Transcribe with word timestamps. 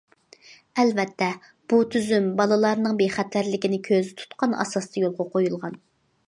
ئەلۋەتتە 0.83 1.27
بۇ 1.73 1.79
تۈزۈم 1.95 2.29
بالىلارنىڭ 2.39 2.97
بىخەتەرلىكىنى 3.03 3.79
كۆزدە 3.89 4.19
تۇتقان 4.23 4.57
ئاساستا 4.65 5.05
يولغا 5.05 5.29
قويۇلغان. 5.37 5.79